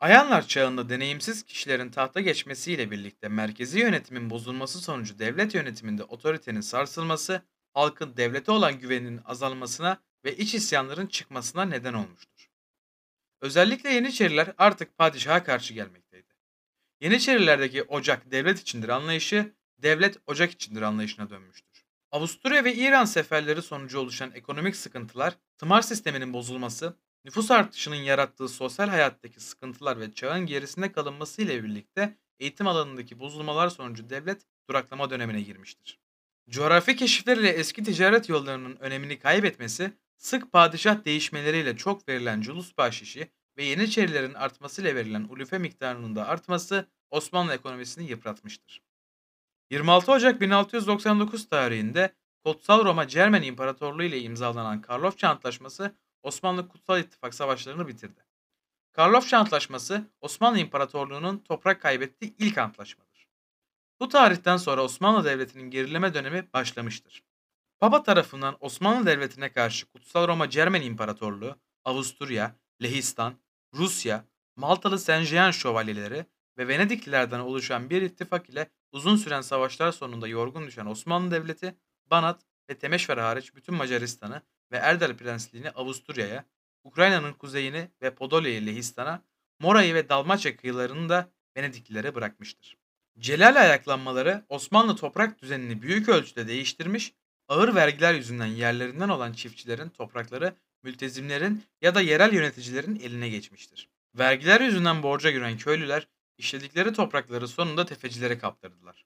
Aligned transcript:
Ayanlar 0.00 0.46
çağında 0.46 0.88
deneyimsiz 0.88 1.42
kişilerin 1.42 1.90
tahta 1.90 2.20
geçmesiyle 2.20 2.90
birlikte 2.90 3.28
merkezi 3.28 3.78
yönetimin 3.78 4.30
bozulması 4.30 4.80
sonucu 4.80 5.18
devlet 5.18 5.54
yönetiminde 5.54 6.04
otoritenin 6.04 6.60
sarsılması, 6.60 7.42
halkın 7.74 8.16
devlete 8.16 8.52
olan 8.52 8.78
güveninin 8.78 9.20
azalmasına 9.24 10.02
ve 10.24 10.36
iç 10.36 10.54
isyanların 10.54 11.06
çıkmasına 11.06 11.64
neden 11.64 11.94
olmuştur. 11.94 12.50
Özellikle 13.40 13.90
Yeniçeriler 13.90 14.52
artık 14.58 14.98
padişaha 14.98 15.44
karşı 15.44 15.74
gelmekteydi. 15.74 16.28
Yeniçerilerdeki 17.00 17.82
ocak 17.82 18.30
devlet 18.30 18.60
içindir 18.60 18.88
anlayışı, 18.88 19.54
devlet 19.78 20.16
ocak 20.26 20.50
içindir 20.50 20.82
anlayışına 20.82 21.30
dönmüştür. 21.30 21.84
Avusturya 22.10 22.64
ve 22.64 22.74
İran 22.74 23.04
seferleri 23.04 23.62
sonucu 23.62 23.98
oluşan 23.98 24.32
ekonomik 24.34 24.76
sıkıntılar, 24.76 25.36
tımar 25.58 25.82
sisteminin 25.82 26.32
bozulması, 26.32 26.96
nüfus 27.24 27.50
artışının 27.50 27.96
yarattığı 27.96 28.48
sosyal 28.48 28.88
hayattaki 28.88 29.40
sıkıntılar 29.40 30.00
ve 30.00 30.12
çağın 30.12 30.46
gerisinde 30.46 30.92
kalınması 30.92 31.42
ile 31.42 31.64
birlikte 31.64 32.16
eğitim 32.38 32.66
alanındaki 32.66 33.18
bozulmalar 33.18 33.68
sonucu 33.68 34.10
devlet 34.10 34.42
duraklama 34.68 35.10
dönemine 35.10 35.40
girmiştir. 35.40 35.98
Coğrafi 36.50 36.96
keşifler 36.96 37.36
ile 37.36 37.48
eski 37.48 37.82
ticaret 37.82 38.28
yollarının 38.28 38.76
önemini 38.76 39.18
kaybetmesi, 39.18 39.92
sık 40.16 40.52
padişah 40.52 41.04
değişmeleriyle 41.04 41.76
çok 41.76 42.08
verilen 42.08 42.40
culus 42.40 42.78
bahşişi 42.78 43.30
ve 43.56 43.64
Yeniçerilerin 43.64 44.34
artmasıyla 44.34 44.94
verilen 44.94 45.26
ulufe 45.30 45.58
miktarının 45.58 46.16
da 46.16 46.28
artması 46.28 46.86
Osmanlı 47.10 47.54
ekonomisini 47.54 48.10
yıpratmıştır. 48.10 48.82
26 49.70 50.12
Ocak 50.12 50.40
1699 50.40 51.48
tarihinde 51.48 52.14
Kutsal 52.44 52.84
Roma 52.84 53.08
Cermen 53.08 53.42
İmparatorluğu 53.42 54.02
ile 54.02 54.20
imzalanan 54.20 54.80
Karlofça 54.80 55.28
Antlaşması 55.28 55.94
Osmanlı 56.22 56.68
Kutsal 56.68 57.00
İttifak 57.00 57.34
savaşlarını 57.34 57.88
bitirdi. 57.88 58.24
Karlofça 58.92 59.38
Antlaşması 59.38 60.10
Osmanlı 60.20 60.58
İmparatorluğu'nun 60.58 61.38
toprak 61.38 61.82
kaybettiği 61.82 62.34
ilk 62.38 62.58
antlaşmadır. 62.58 63.28
Bu 64.00 64.08
tarihten 64.08 64.56
sonra 64.56 64.84
Osmanlı 64.84 65.24
Devleti'nin 65.24 65.70
gerileme 65.70 66.14
dönemi 66.14 66.48
başlamıştır. 66.52 67.22
Papa 67.80 68.02
tarafından 68.02 68.56
Osmanlı 68.60 69.06
Devleti'ne 69.06 69.52
karşı 69.52 69.86
Kutsal 69.86 70.28
Roma 70.28 70.50
Cermen 70.50 70.82
İmparatorluğu, 70.82 71.56
Avusturya, 71.84 72.56
Lehistan, 72.82 73.34
Rusya, 73.74 74.24
Maltalı 74.56 74.98
Senjean 74.98 75.50
şövalyeleri 75.50 76.26
ve 76.58 76.68
Venediklilerden 76.68 77.40
oluşan 77.40 77.90
bir 77.90 78.02
ittifak 78.02 78.50
ile 78.50 78.70
uzun 78.92 79.16
süren 79.16 79.40
savaşlar 79.40 79.92
sonunda 79.92 80.28
yorgun 80.28 80.66
düşen 80.66 80.86
Osmanlı 80.86 81.30
Devleti, 81.30 81.74
Banat 82.06 82.42
ve 82.70 82.78
Temeşver 82.78 83.18
hariç 83.18 83.54
bütün 83.54 83.74
Macaristan'ı 83.74 84.42
ve 84.72 84.76
Erdel 84.76 85.16
Prensliğini 85.16 85.70
Avusturya'ya, 85.70 86.44
Ukrayna'nın 86.84 87.32
kuzeyini 87.32 87.88
ve 88.02 88.14
Podolya'yı 88.14 88.66
Lehistan'a, 88.66 89.22
Mora'yı 89.60 89.94
ve 89.94 90.08
Dalmaçya 90.08 90.56
kıyılarını 90.56 91.08
da 91.08 91.30
Venediklilere 91.56 92.14
bırakmıştır. 92.14 92.76
Celal 93.18 93.56
ayaklanmaları 93.56 94.44
Osmanlı 94.48 94.96
toprak 94.96 95.42
düzenini 95.42 95.82
büyük 95.82 96.08
ölçüde 96.08 96.48
değiştirmiş, 96.48 97.14
ağır 97.48 97.74
vergiler 97.74 98.14
yüzünden 98.14 98.46
yerlerinden 98.46 99.08
olan 99.08 99.32
çiftçilerin 99.32 99.88
toprakları 99.88 100.54
mültezimlerin 100.82 101.62
ya 101.82 101.94
da 101.94 102.00
yerel 102.00 102.32
yöneticilerin 102.32 103.00
eline 103.00 103.28
geçmiştir. 103.28 103.88
Vergiler 104.14 104.60
yüzünden 104.60 105.02
borca 105.02 105.30
giren 105.30 105.56
köylüler 105.56 106.08
işledikleri 106.38 106.92
toprakları 106.92 107.48
sonunda 107.48 107.86
tefecilere 107.86 108.38
kaptırdılar. 108.38 109.04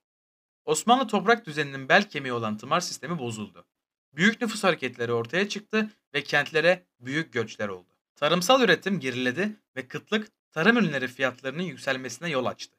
Osmanlı 0.65 1.07
toprak 1.07 1.47
düzeninin 1.47 1.89
bel 1.89 2.09
kemiği 2.09 2.33
olan 2.33 2.57
tımar 2.57 2.81
sistemi 2.81 3.19
bozuldu. 3.19 3.67
Büyük 4.13 4.41
nüfus 4.41 4.65
hareketleri 4.65 5.13
ortaya 5.13 5.49
çıktı 5.49 5.91
ve 6.15 6.23
kentlere 6.23 6.87
büyük 7.01 7.33
göçler 7.33 7.69
oldu. 7.69 7.91
Tarımsal 8.17 8.63
üretim 8.63 9.01
geriledi 9.01 9.57
ve 9.77 9.89
kıtlık 9.89 10.29
tarım 10.53 10.77
ürünleri 10.77 11.09
fiyatlarının 11.09 11.63
yükselmesine 11.63 12.29
yol 12.31 12.47
açtı. 12.47 12.77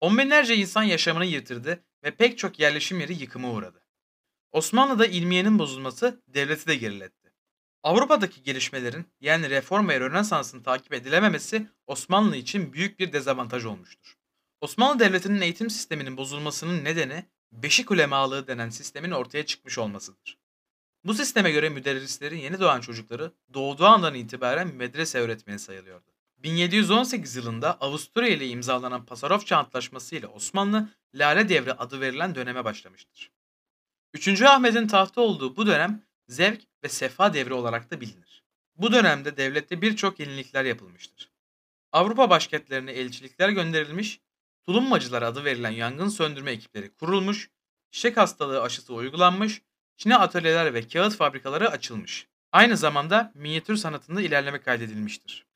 On 0.00 0.18
binlerce 0.18 0.56
insan 0.56 0.82
yaşamını 0.82 1.24
yitirdi 1.24 1.84
ve 2.04 2.10
pek 2.10 2.38
çok 2.38 2.58
yerleşim 2.58 3.00
yeri 3.00 3.14
yıkıma 3.14 3.50
uğradı. 3.50 3.80
Osmanlı'da 4.52 5.06
ilmiyenin 5.06 5.58
bozulması 5.58 6.22
devleti 6.28 6.66
de 6.66 6.76
geriletti. 6.76 7.32
Avrupa'daki 7.82 8.42
gelişmelerin 8.42 9.06
yani 9.20 9.50
reform 9.50 9.88
ve 9.88 10.00
Rönesans'ın 10.00 10.62
takip 10.62 10.92
edilememesi 10.92 11.66
Osmanlı 11.86 12.36
için 12.36 12.72
büyük 12.72 12.98
bir 12.98 13.12
dezavantaj 13.12 13.64
olmuştur. 13.64 14.16
Osmanlı 14.64 14.98
Devleti'nin 14.98 15.40
eğitim 15.40 15.70
sisteminin 15.70 16.16
bozulmasının 16.16 16.84
nedeni 16.84 17.24
beşik 17.52 17.90
ulemalığı 17.90 18.46
denen 18.46 18.70
sistemin 18.70 19.10
ortaya 19.10 19.46
çıkmış 19.46 19.78
olmasıdır. 19.78 20.38
Bu 21.04 21.14
sisteme 21.14 21.50
göre 21.50 21.68
müderrislerin 21.68 22.38
yeni 22.38 22.60
doğan 22.60 22.80
çocukları 22.80 23.32
doğduğu 23.54 23.84
andan 23.84 24.14
itibaren 24.14 24.74
medrese 24.74 25.18
öğretmeni 25.18 25.58
sayılıyordu. 25.58 26.10
1718 26.38 27.36
yılında 27.36 27.80
Avusturya 27.80 28.28
ile 28.28 28.48
imzalanan 28.48 29.06
Pasarofça 29.06 29.56
Antlaşması 29.56 30.16
ile 30.16 30.26
Osmanlı 30.26 30.88
Lale 31.14 31.48
Devri 31.48 31.72
adı 31.72 32.00
verilen 32.00 32.34
döneme 32.34 32.64
başlamıştır. 32.64 33.30
3. 34.14 34.42
Ahmet'in 34.42 34.86
tahta 34.86 35.20
olduğu 35.20 35.56
bu 35.56 35.66
dönem 35.66 36.02
zevk 36.28 36.60
ve 36.84 36.88
sefa 36.88 37.34
devri 37.34 37.54
olarak 37.54 37.90
da 37.90 38.00
bilinir. 38.00 38.44
Bu 38.76 38.92
dönemde 38.92 39.36
devlette 39.36 39.82
birçok 39.82 40.20
yenilikler 40.20 40.64
yapılmıştır. 40.64 41.30
Avrupa 41.92 42.30
başkentlerine 42.30 42.92
elçilikler 42.92 43.48
gönderilmiş, 43.48 44.20
tulummacılar 44.66 45.22
adı 45.22 45.44
verilen 45.44 45.70
yangın 45.70 46.08
söndürme 46.08 46.50
ekipleri 46.50 46.94
kurulmuş, 46.94 47.50
çiçek 47.90 48.16
hastalığı 48.16 48.62
aşısı 48.62 48.94
uygulanmış, 48.94 49.62
Çin'e 49.96 50.16
atölyeler 50.16 50.74
ve 50.74 50.88
kağıt 50.88 51.16
fabrikaları 51.16 51.70
açılmış. 51.70 52.28
Aynı 52.52 52.76
zamanda 52.76 53.32
minyatür 53.34 53.76
sanatında 53.76 54.22
ilerleme 54.22 54.60
kaydedilmiştir. 54.60 55.46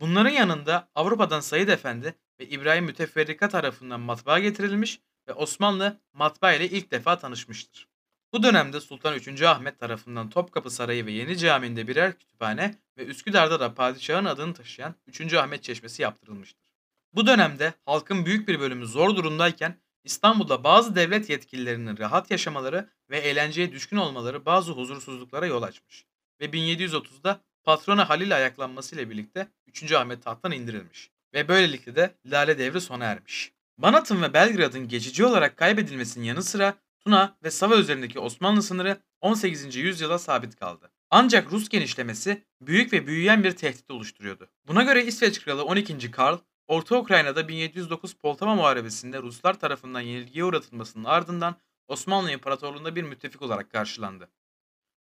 Bunların 0.00 0.30
yanında 0.30 0.88
Avrupa'dan 0.94 1.40
Said 1.40 1.68
Efendi 1.68 2.14
ve 2.40 2.48
İbrahim 2.48 2.84
Müteferrika 2.84 3.48
tarafından 3.48 4.00
matbaa 4.00 4.38
getirilmiş 4.38 5.00
ve 5.28 5.32
Osmanlı 5.32 6.00
matbaa 6.12 6.52
ile 6.52 6.68
ilk 6.68 6.90
defa 6.90 7.18
tanışmıştır. 7.18 7.88
Bu 8.32 8.42
dönemde 8.42 8.80
Sultan 8.80 9.14
3. 9.14 9.42
Ahmet 9.42 9.78
tarafından 9.78 10.30
Topkapı 10.30 10.70
Sarayı 10.70 11.06
ve 11.06 11.12
Yeni 11.12 11.38
Camii'nde 11.38 11.88
birer 11.88 12.18
kütüphane 12.18 12.74
ve 12.98 13.06
Üsküdar'da 13.06 13.60
da 13.60 13.74
padişahın 13.74 14.24
adını 14.24 14.54
taşıyan 14.54 14.94
3. 15.06 15.34
Ahmet 15.34 15.62
Çeşmesi 15.62 16.02
yaptırılmıştır. 16.02 16.71
Bu 17.14 17.26
dönemde 17.26 17.74
halkın 17.84 18.26
büyük 18.26 18.48
bir 18.48 18.60
bölümü 18.60 18.86
zor 18.86 19.16
durumdayken 19.16 19.76
İstanbul'da 20.04 20.64
bazı 20.64 20.94
devlet 20.94 21.30
yetkililerinin 21.30 21.98
rahat 21.98 22.30
yaşamaları 22.30 22.88
ve 23.10 23.18
eğlenceye 23.18 23.72
düşkün 23.72 23.96
olmaları 23.96 24.46
bazı 24.46 24.72
huzursuzluklara 24.72 25.46
yol 25.46 25.62
açmış 25.62 26.06
ve 26.40 26.44
1730'da 26.44 27.40
patrona 27.64 28.08
Halil 28.08 28.36
ayaklanmasıyla 28.36 29.10
birlikte 29.10 29.48
3. 29.66 29.92
Ahmet 29.92 30.24
tahttan 30.24 30.52
indirilmiş 30.52 31.10
ve 31.34 31.48
böylelikle 31.48 31.96
de 31.96 32.14
Lale 32.26 32.58
devri 32.58 32.80
sona 32.80 33.04
ermiş. 33.04 33.52
Banat'ın 33.78 34.22
ve 34.22 34.32
Belgrad'ın 34.32 34.88
geçici 34.88 35.24
olarak 35.24 35.56
kaybedilmesinin 35.56 36.24
yanı 36.24 36.42
sıra 36.42 36.74
Tuna 37.00 37.36
ve 37.44 37.50
Sava 37.50 37.76
üzerindeki 37.76 38.18
Osmanlı 38.18 38.62
sınırı 38.62 38.96
18. 39.20 39.76
yüzyıla 39.76 40.18
sabit 40.18 40.56
kaldı. 40.56 40.90
Ancak 41.10 41.52
Rus 41.52 41.68
genişlemesi 41.68 42.42
büyük 42.60 42.92
ve 42.92 43.06
büyüyen 43.06 43.44
bir 43.44 43.50
tehdit 43.50 43.90
oluşturuyordu. 43.90 44.48
Buna 44.66 44.82
göre 44.82 45.04
İsveç 45.04 45.40
Kralı 45.40 45.64
12. 45.64 46.10
Karl, 46.10 46.38
Orta 46.72 46.98
Ukrayna'da 46.98 47.48
1709 47.48 48.14
Poltava 48.14 48.54
Muharebesi'nde 48.54 49.22
Ruslar 49.22 49.60
tarafından 49.60 50.00
yenilgiye 50.00 50.44
uğratılmasının 50.44 51.04
ardından 51.04 51.56
Osmanlı 51.88 52.30
İmparatorluğu'nda 52.30 52.96
bir 52.96 53.02
müttefik 53.02 53.42
olarak 53.42 53.70
karşılandı. 53.70 54.30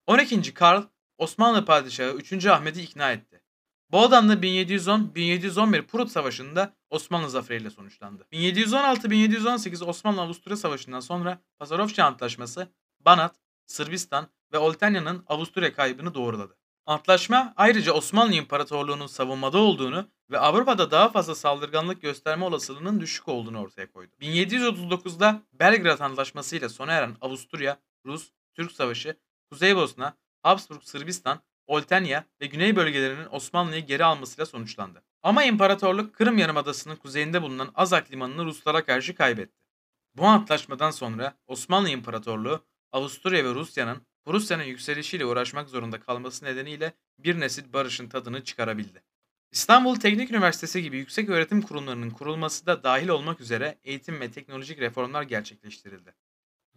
12. 0.07 0.53
Karl, 0.53 0.83
Osmanlı 1.17 1.65
Padişahı 1.65 2.11
3. 2.11 2.45
Ahmet'i 2.45 2.81
ikna 2.81 3.11
etti. 3.11 3.41
Bu 3.91 4.01
adamla 4.01 4.33
1710-1711 4.33 5.87
Prut 5.87 6.11
Savaşı'nda 6.11 6.73
Osmanlı 6.89 7.29
zaferiyle 7.29 7.69
sonuçlandı. 7.69 8.27
1716-1718 8.31 9.83
Osmanlı-Avusturya 9.83 10.57
Savaşı'ndan 10.57 10.99
sonra 10.99 11.41
Pasarofça 11.59 12.05
Antlaşması, 12.05 12.67
Banat, 12.99 13.35
Sırbistan 13.65 14.27
ve 14.53 14.57
Oltanya'nın 14.57 15.23
Avusturya 15.27 15.73
kaybını 15.73 16.13
doğruladı. 16.13 16.60
Antlaşma 16.85 17.53
ayrıca 17.57 17.93
Osmanlı 17.93 18.33
İmparatorluğu'nun 18.33 19.07
savunmada 19.07 19.57
olduğunu 19.57 20.07
ve 20.31 20.39
Avrupa'da 20.39 20.91
daha 20.91 21.09
fazla 21.09 21.35
saldırganlık 21.35 22.01
gösterme 22.01 22.45
olasılığının 22.45 22.99
düşük 22.99 23.27
olduğunu 23.27 23.59
ortaya 23.59 23.91
koydu. 23.91 24.11
1739'da 24.21 25.41
Belgrad 25.53 25.99
Antlaşması 25.99 26.57
ile 26.57 26.69
sona 26.69 26.93
eren 26.93 27.15
Avusturya, 27.21 27.79
Rus, 28.05 28.31
Türk 28.53 28.71
Savaşı, 28.71 29.17
Kuzey 29.51 29.75
Bosna, 29.75 30.17
Habsburg 30.43 30.83
Sırbistan 30.83 31.39
Oltenya 31.67 32.25
ve 32.41 32.45
güney 32.45 32.75
bölgelerinin 32.75 33.27
Osmanlı'yı 33.31 33.85
geri 33.85 34.05
almasıyla 34.05 34.45
sonuçlandı. 34.45 35.03
Ama 35.23 35.43
imparatorluk 35.43 36.15
Kırım 36.15 36.37
Yarımadası'nın 36.37 36.95
kuzeyinde 36.95 37.41
bulunan 37.41 37.71
Azak 37.75 38.11
limanını 38.11 38.45
Ruslara 38.45 38.85
karşı 38.85 39.15
kaybetti. 39.15 39.61
Bu 40.15 40.25
antlaşmadan 40.25 40.91
sonra 40.91 41.37
Osmanlı 41.47 41.89
İmparatorluğu 41.89 42.65
Avusturya 42.91 43.45
ve 43.45 43.53
Rusya'nın 43.53 44.01
Prusya'nın 44.25 44.63
yükselişiyle 44.63 45.25
uğraşmak 45.25 45.69
zorunda 45.69 45.99
kalması 45.99 46.45
nedeniyle 46.45 46.93
bir 47.19 47.39
nesil 47.39 47.73
barışın 47.73 48.09
tadını 48.09 48.43
çıkarabildi. 48.43 49.03
İstanbul 49.51 49.95
Teknik 49.95 50.31
Üniversitesi 50.31 50.83
gibi 50.83 50.97
yüksek 50.97 51.29
öğretim 51.29 51.61
kurumlarının 51.61 52.09
kurulması 52.09 52.65
da 52.65 52.83
dahil 52.83 53.07
olmak 53.07 53.41
üzere 53.41 53.77
eğitim 53.83 54.19
ve 54.21 54.31
teknolojik 54.31 54.79
reformlar 54.79 55.23
gerçekleştirildi. 55.23 56.13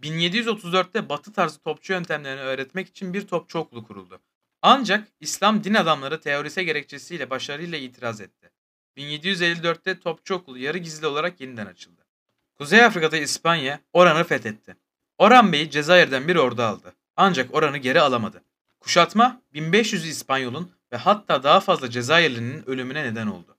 1734'te 0.02 1.08
batı 1.08 1.32
tarzı 1.32 1.61
topçu 1.61 1.93
yöntemlerini 1.93 2.41
öğretmek 2.41 2.88
için 2.88 3.14
bir 3.14 3.26
topçu 3.26 3.58
okulu 3.58 3.87
kuruldu. 3.87 4.20
Ancak 4.62 5.08
İslam 5.20 5.64
din 5.64 5.75
adamları 5.75 6.20
teorisi 6.20 6.64
gerekçesiyle 6.64 7.31
başarıyla 7.31 7.79
itiraz 7.79 8.20
etti. 8.20 8.50
1754'te 8.97 10.00
Topçu 10.00 10.35
Okulu 10.35 10.58
yarı 10.58 10.79
gizli 10.79 11.06
olarak 11.06 11.40
yeniden 11.40 11.67
açıldı. 11.67 12.06
Kuzey 12.55 12.85
Afrika'da 12.85 13.17
İspanya 13.17 13.81
Oran'ı 13.93 14.25
fethetti. 14.25 14.76
Orhan 15.19 15.52
Bey 15.52 15.70
Cezayir'den 15.70 16.29
bir 16.29 16.37
ordu 16.37 16.62
aldı. 16.62 16.94
Ancak 17.16 17.55
Oran'ı 17.55 17.78
geri 17.78 18.00
alamadı. 18.00 18.43
Kuşatma 18.81 19.40
1500 19.55 20.06
İspanyol'un 20.06 20.70
ve 20.93 20.96
hatta 20.96 21.43
daha 21.43 21.61
fazla 21.61 21.90
Cezayirli'nin 21.90 22.70
ölümüne 22.70 23.05
neden 23.05 23.26
oldu. 23.26 23.56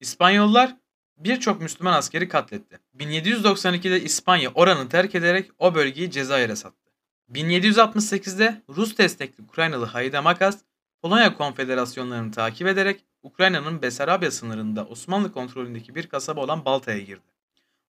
İspanyollar 0.00 0.76
birçok 1.16 1.60
Müslüman 1.60 1.92
askeri 1.92 2.28
katletti. 2.28 2.78
1792'de 2.98 4.02
İspanya 4.02 4.50
Oran'ı 4.54 4.88
terk 4.88 5.14
ederek 5.14 5.50
o 5.58 5.74
bölgeyi 5.74 6.10
Cezayir'e 6.10 6.56
sattı. 6.56 6.90
1768'de 7.32 8.62
Rus 8.68 8.98
destekli 8.98 9.44
Ukraynalı 9.44 9.84
Hayda 9.84 10.22
Makas, 10.22 10.58
Polonya 11.02 11.36
konfederasyonlarını 11.36 12.32
takip 12.32 12.66
ederek 12.66 13.04
Ukrayna'nın 13.22 13.82
Besarabya 13.82 14.30
sınırında 14.30 14.84
Osmanlı 14.84 15.32
kontrolündeki 15.32 15.94
bir 15.94 16.06
kasaba 16.06 16.40
olan 16.40 16.64
Balta'ya 16.64 16.98
girdi. 16.98 17.36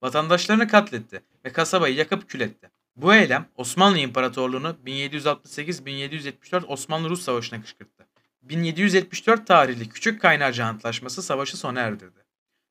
Vatandaşlarını 0.01 0.67
katletti 0.67 1.23
ve 1.45 1.51
kasabayı 1.51 1.95
yakıp 1.95 2.29
kül 2.29 2.41
etti. 2.41 2.69
Bu 2.97 3.13
eylem 3.13 3.49
Osmanlı 3.55 3.97
İmparatorluğu'nu 3.97 4.75
1768-1774 4.85 6.65
Osmanlı-Rus 6.65 7.21
Savaşı'na 7.21 7.61
kışkırttı. 7.61 8.07
1774 8.41 9.47
tarihli 9.47 9.89
Küçük 9.89 10.21
Kaynarca 10.21 10.65
Antlaşması 10.65 11.23
savaşı 11.23 11.57
sona 11.57 11.79
erdirdi. 11.79 12.25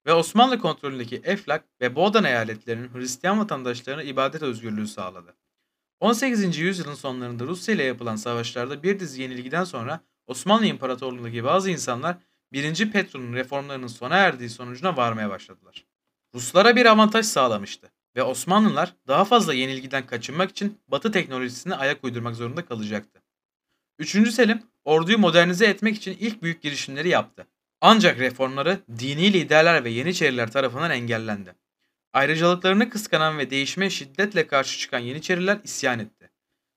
Ve 0.06 0.12
Osmanlı 0.12 0.58
kontrolündeki 0.60 1.20
Eflak 1.24 1.64
ve 1.80 1.94
Boğdan 1.94 2.24
eyaletlerinin 2.24 2.94
Hristiyan 2.94 3.40
vatandaşlarına 3.40 4.02
ibadet 4.02 4.42
özgürlüğü 4.42 4.86
sağladı. 4.86 5.34
18. 6.00 6.58
yüzyılın 6.58 6.94
sonlarında 6.94 7.44
Rusya 7.44 7.74
ile 7.74 7.82
yapılan 7.82 8.16
savaşlarda 8.16 8.82
bir 8.82 9.00
dizi 9.00 9.22
yenilgiden 9.22 9.64
sonra 9.64 10.00
Osmanlı 10.26 10.66
İmparatorluğu'ndaki 10.66 11.44
bazı 11.44 11.70
insanlar 11.70 12.16
1. 12.52 12.92
Petrus'un 12.92 13.32
reformlarının 13.32 13.86
sona 13.86 14.16
erdiği 14.16 14.50
sonucuna 14.50 14.96
varmaya 14.96 15.30
başladılar. 15.30 15.84
Ruslara 16.34 16.76
bir 16.76 16.86
avantaj 16.86 17.26
sağlamıştı 17.26 17.90
ve 18.16 18.22
Osmanlılar 18.22 18.94
daha 19.08 19.24
fazla 19.24 19.54
yenilgiden 19.54 20.06
kaçınmak 20.06 20.50
için 20.50 20.80
Batı 20.88 21.12
teknolojisine 21.12 21.74
ayak 21.74 22.04
uydurmak 22.04 22.36
zorunda 22.36 22.64
kalacaktı. 22.64 23.22
3. 23.98 24.30
Selim 24.30 24.62
orduyu 24.84 25.18
modernize 25.18 25.66
etmek 25.66 25.96
için 25.96 26.16
ilk 26.20 26.42
büyük 26.42 26.62
girişimleri 26.62 27.08
yaptı. 27.08 27.46
Ancak 27.80 28.18
reformları 28.18 28.78
dini 28.98 29.32
liderler 29.32 29.84
ve 29.84 29.90
Yeniçeriler 29.90 30.50
tarafından 30.50 30.90
engellendi. 30.90 31.54
Ayrıcalıklarını 32.12 32.90
kıskanan 32.90 33.38
ve 33.38 33.50
değişime 33.50 33.90
şiddetle 33.90 34.46
karşı 34.46 34.78
çıkan 34.78 34.98
Yeniçeriler 34.98 35.58
isyan 35.64 35.98
etti. 35.98 36.30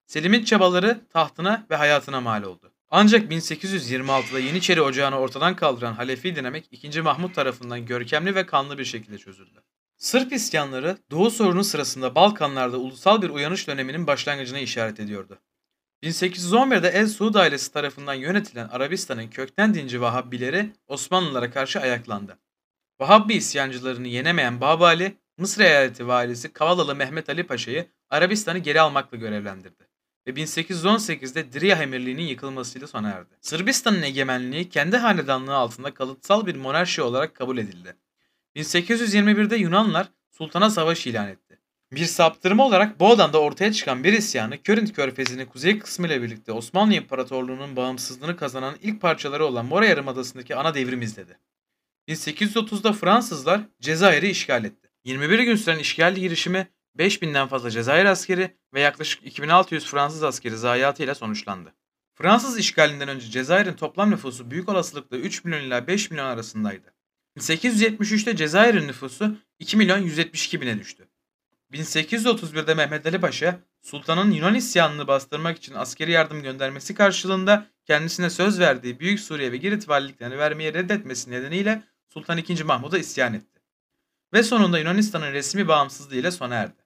Selim'in 0.06 0.44
çabaları 0.44 1.02
tahtına 1.10 1.66
ve 1.70 1.76
hayatına 1.76 2.22
mal 2.22 2.44
oldu. 2.44 2.72
Ancak 2.90 3.32
1826'da 3.32 4.40
Yeniçeri 4.40 4.82
ocağını 4.82 5.20
ortadan 5.20 5.56
kaldıran 5.56 5.94
Halefi 5.94 6.36
dinamik 6.36 6.66
2. 6.72 7.02
Mahmut 7.02 7.36
tarafından 7.36 7.86
görkemli 7.86 8.36
ve 8.36 8.46
kanlı 8.46 8.78
bir 8.78 8.86
şekilde 8.86 9.18
çözüldü. 9.18 9.64
Sırp 10.00 10.34
isyanları 10.34 10.98
Doğu 11.12 11.32
sorunu 11.32 11.64
sırasında 11.64 12.16
Balkanlarda 12.16 12.78
ulusal 12.78 13.22
bir 13.22 13.30
uyanış 13.30 13.68
döneminin 13.68 14.08
başlangıcına 14.08 14.60
işaret 14.60 15.00
ediyordu. 15.00 15.40
1811'de 16.04 16.88
El 16.90 17.08
Suud 17.08 17.36
ailesi 17.36 17.74
tarafından 17.74 18.14
yönetilen 18.14 18.68
Arabistan'ın 18.68 19.28
kökten 19.28 19.74
dinci 19.74 20.02
Vahhabileri 20.02 20.74
Osmanlılara 20.88 21.52
karşı 21.52 21.80
ayaklandı. 21.80 22.38
Vahhabi 23.00 23.34
isyancılarını 23.34 24.08
yenemeyen 24.08 24.62
Babali, 24.62 25.18
Mısır 25.38 25.62
eyaleti 25.62 26.08
valisi 26.08 26.54
Kavalalı 26.54 26.96
Mehmet 26.96 27.30
Ali 27.30 27.44
Paşa'yı 27.48 27.86
Arabistan'ı 28.10 28.60
geri 28.60 28.82
almakla 28.82 29.18
görevlendirdi 29.18 29.90
ve 30.28 30.32
1818'de 30.32 31.54
Driyah 31.54 31.80
Emirliği'nin 31.80 32.28
yıkılmasıyla 32.28 32.88
sona 32.88 33.10
erdi. 33.10 33.38
Sırbistan'ın 33.42 34.02
egemenliği 34.02 34.70
kendi 34.70 34.98
hanedanlığı 34.98 35.56
altında 35.56 35.94
kalıtsal 35.94 36.46
bir 36.46 36.56
monarşi 36.56 37.02
olarak 37.02 37.36
kabul 37.36 37.58
edildi. 37.58 37.96
1821'de 38.56 39.56
Yunanlar 39.56 40.08
sultana 40.32 40.70
savaş 40.70 41.08
ilan 41.08 41.28
etti. 41.28 41.60
Bir 41.92 42.06
saptırma 42.06 42.66
olarak 42.66 43.00
Boğdan'da 43.00 43.42
ortaya 43.42 43.74
çıkan 43.74 44.04
bir 44.04 44.14
isyanı 44.14 44.64
Körint 44.64 44.94
Körfezi'nin 44.94 45.46
kuzey 45.46 45.80
kısmı 45.80 46.08
ile 46.08 46.22
birlikte 46.22 46.52
Osmanlı 46.52 46.94
İmparatorluğu'nun 46.94 47.76
bağımsızlığını 47.76 48.38
kazanan 48.38 48.76
ilk 48.82 49.02
parçaları 49.02 49.46
olan 49.46 49.66
Mora 49.66 49.86
Yarımadası'ndaki 49.86 50.56
ana 50.56 50.74
devrim 50.74 51.02
izledi. 51.02 51.40
1830'da 52.08 52.94
Fransızlar 52.94 53.62
Cezayir'i 53.82 54.28
işgal 54.28 54.66
etti. 54.66 54.90
21 55.04 55.40
gün 55.40 55.56
süren 55.56 55.80
işgal 55.80 56.16
girişimi 56.16 56.68
5000'den 56.98 57.48
fazla 57.48 57.72
Cezayir 57.72 58.06
askeri 58.06 58.58
ve 58.74 58.82
yaklaşık 58.82 59.26
2600 59.26 59.86
Fransız 59.86 60.24
askeri 60.24 60.58
zayiatıyla 60.58 61.16
sonuçlandı. 61.16 61.74
Fransız 62.14 62.58
işgalinden 62.58 63.10
önce 63.10 63.28
Cezayir'in 63.28 63.74
toplam 63.74 64.12
nüfusu 64.12 64.52
büyük 64.52 64.70
olasılıkla 64.70 65.18
3 65.18 65.46
milyon 65.46 65.62
ila 65.62 65.88
5 65.88 66.12
milyon 66.12 66.26
arasındaydı. 66.26 66.94
1873'te 67.40 68.36
Cezayir'in 68.36 68.88
nüfusu 68.88 69.38
2 69.60 69.78
milyon 69.78 69.98
172 69.98 70.62
bine 70.62 70.80
düştü. 70.80 71.08
1831'de 71.74 72.74
Mehmet 72.74 73.06
Ali 73.06 73.22
Paşa, 73.22 73.60
Sultan'ın 73.82 74.32
Yunan 74.32 74.56
isyanını 74.56 75.08
bastırmak 75.08 75.58
için 75.58 75.74
askeri 75.74 76.12
yardım 76.12 76.44
göndermesi 76.44 76.96
karşılığında 76.96 77.68
kendisine 77.86 78.30
söz 78.30 78.60
verdiği 78.60 79.00
Büyük 79.00 79.20
Suriye 79.20 79.52
ve 79.52 79.58
Girit 79.58 79.90
valiliklerini 79.90 80.38
vermeyi 80.38 80.74
reddetmesi 80.74 81.32
nedeniyle 81.32 81.84
Sultan 82.08 82.38
II. 82.38 82.64
Mahmud'a 82.64 82.98
isyan 82.98 83.34
etti. 83.34 83.62
Ve 84.34 84.44
sonunda 84.44 84.80
Yunanistan'ın 84.80 85.34
resmi 85.34 85.68
bağımsızlığı 85.68 86.16
ile 86.16 86.32
sona 86.32 86.56
erdi. 86.56 86.86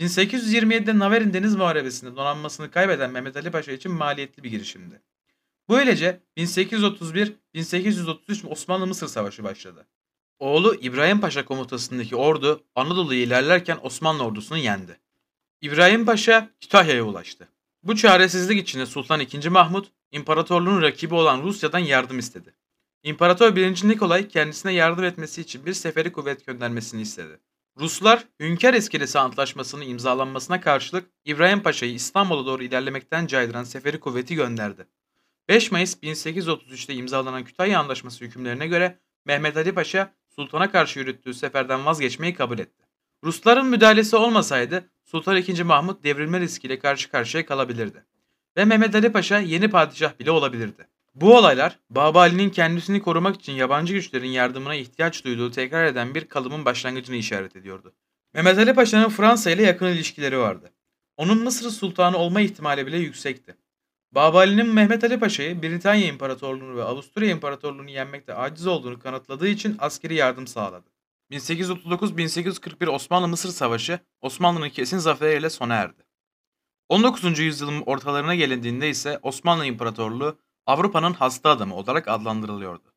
1827'de 0.00 0.98
Naverin 0.98 1.32
Deniz 1.32 1.54
Muharebesi'nde 1.54 2.16
donanmasını 2.16 2.70
kaybeden 2.70 3.10
Mehmet 3.10 3.36
Ali 3.36 3.50
Paşa 3.50 3.72
için 3.72 3.92
maliyetli 3.92 4.42
bir 4.42 4.50
girişimdi. 4.50 5.02
Böylece 5.68 6.20
1831-1833 6.36 8.48
Osmanlı-Mısır 8.48 9.08
Savaşı 9.08 9.44
başladı. 9.44 9.86
Oğlu 10.38 10.74
İbrahim 10.74 11.20
Paşa 11.20 11.44
komutasındaki 11.44 12.16
ordu 12.16 12.64
Anadolu'ya 12.74 13.20
ilerlerken 13.20 13.78
Osmanlı 13.82 14.24
ordusunu 14.24 14.58
yendi. 14.58 15.00
İbrahim 15.60 16.06
Paşa 16.06 16.50
Kütahya'ya 16.60 17.02
ulaştı. 17.02 17.48
Bu 17.82 17.96
çaresizlik 17.96 18.62
içinde 18.62 18.86
Sultan 18.86 19.20
II. 19.20 19.48
Mahmut, 19.48 19.92
imparatorluğun 20.12 20.82
rakibi 20.82 21.14
olan 21.14 21.42
Rusya'dan 21.42 21.78
yardım 21.78 22.18
istedi. 22.18 22.54
İmparator 23.02 23.56
1. 23.56 23.88
Nikolay 23.88 24.28
kendisine 24.28 24.72
yardım 24.72 25.04
etmesi 25.04 25.40
için 25.40 25.66
bir 25.66 25.72
seferi 25.72 26.12
kuvvet 26.12 26.46
göndermesini 26.46 27.02
istedi. 27.02 27.40
Ruslar 27.80 28.24
Hünkar 28.40 28.74
İskelesi 28.74 29.18
Antlaşması'nın 29.18 29.86
imzalanmasına 29.86 30.60
karşılık 30.60 31.10
İbrahim 31.24 31.62
Paşa'yı 31.62 31.92
İstanbul'a 31.92 32.46
doğru 32.46 32.62
ilerlemekten 32.62 33.26
caydıran 33.26 33.64
seferi 33.64 34.00
kuvveti 34.00 34.34
gönderdi. 34.34 34.86
5 35.48 35.72
Mayıs 35.72 35.96
1833'te 36.02 36.94
imzalanan 36.94 37.44
Kütahya 37.44 37.80
Anlaşması 37.80 38.24
hükümlerine 38.24 38.66
göre 38.66 38.98
Mehmet 39.24 39.56
Ali 39.56 39.74
Paşa 39.74 40.14
sultana 40.28 40.70
karşı 40.70 40.98
yürüttüğü 40.98 41.34
seferden 41.34 41.86
vazgeçmeyi 41.86 42.34
kabul 42.34 42.58
etti. 42.58 42.84
Rusların 43.24 43.66
müdahalesi 43.66 44.16
olmasaydı 44.16 44.90
Sultan 45.04 45.36
II. 45.36 45.62
Mahmut 45.62 46.04
devrilme 46.04 46.40
riskiyle 46.40 46.78
karşı 46.78 47.10
karşıya 47.10 47.46
kalabilirdi. 47.46 48.04
Ve 48.56 48.64
Mehmet 48.64 48.94
Ali 48.94 49.12
Paşa 49.12 49.38
yeni 49.38 49.70
padişah 49.70 50.18
bile 50.18 50.30
olabilirdi. 50.30 50.88
Bu 51.14 51.36
olaylar 51.36 51.78
Baba 51.90 52.20
Ali'nin 52.20 52.50
kendisini 52.50 53.02
korumak 53.02 53.36
için 53.36 53.52
yabancı 53.52 53.92
güçlerin 53.92 54.30
yardımına 54.30 54.74
ihtiyaç 54.74 55.24
duyduğu 55.24 55.50
tekrar 55.50 55.84
eden 55.84 56.14
bir 56.14 56.24
kalıbın 56.24 56.64
başlangıcını 56.64 57.16
işaret 57.16 57.56
ediyordu. 57.56 57.94
Mehmet 58.34 58.58
Ali 58.58 58.74
Paşa'nın 58.74 59.08
Fransa 59.08 59.50
ile 59.50 59.62
yakın 59.62 59.86
ilişkileri 59.86 60.38
vardı. 60.38 60.72
Onun 61.16 61.42
Mısır 61.42 61.70
sultanı 61.70 62.16
olma 62.16 62.40
ihtimali 62.40 62.86
bile 62.86 62.98
yüksekti. 62.98 63.56
Babali'nin 64.12 64.66
Mehmet 64.66 65.04
Ali 65.04 65.18
Paşa'yı 65.20 65.62
Britanya 65.62 66.06
İmparatorluğunu 66.06 66.76
ve 66.76 66.84
Avusturya 66.84 67.30
İmparatorluğunu 67.30 67.90
yenmekte 67.90 68.34
aciz 68.34 68.66
olduğunu 68.66 68.98
kanıtladığı 68.98 69.48
için 69.48 69.76
askeri 69.78 70.14
yardım 70.14 70.46
sağladı. 70.46 70.90
1839-1841 71.30 72.88
Osmanlı-Mısır 72.88 73.48
Savaşı 73.48 73.98
Osmanlı'nın 74.20 74.68
kesin 74.70 74.98
zaferiyle 74.98 75.50
sona 75.50 75.74
erdi. 75.74 76.02
19. 76.88 77.38
yüzyılın 77.38 77.82
ortalarına 77.86 78.34
gelindiğinde 78.34 78.90
ise 78.90 79.18
Osmanlı 79.22 79.66
İmparatorluğu 79.66 80.38
Avrupa'nın 80.66 81.12
hasta 81.12 81.50
adamı 81.50 81.74
olarak 81.74 82.08
adlandırılıyordu. 82.08 82.94